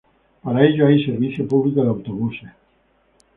[0.43, 2.49] Para ello hay servicio público de autobuses.